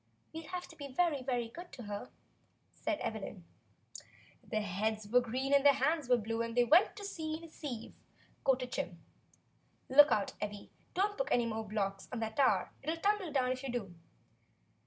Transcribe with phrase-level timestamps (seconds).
[0.33, 2.09] "We'll have to be very, very good to her,"
[2.73, 3.45] said Evelyn.
[4.43, 7.43] "Their heads were green and their hands were blue, and they went to sea in
[7.43, 7.93] a sieve,"
[8.43, 8.99] quoted Jim.
[9.89, 13.61] "Look out, Evvy, don't put any more blocks on that tower; it'll tumble down if
[13.61, 13.93] you do."